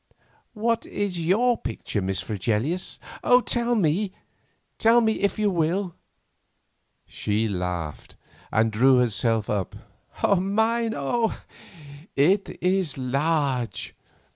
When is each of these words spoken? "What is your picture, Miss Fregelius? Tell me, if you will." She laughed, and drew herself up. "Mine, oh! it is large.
"What 0.55 0.87
is 0.87 1.23
your 1.23 1.59
picture, 1.59 2.01
Miss 2.01 2.21
Fregelius? 2.23 2.99
Tell 3.45 3.75
me, 3.75 4.11
if 4.83 5.37
you 5.37 5.51
will." 5.51 5.93
She 7.05 7.47
laughed, 7.47 8.15
and 8.51 8.71
drew 8.71 8.97
herself 8.97 9.47
up. 9.47 9.75
"Mine, 10.25 10.95
oh! 10.97 11.39
it 12.15 12.57
is 12.63 12.97
large. 12.97 13.93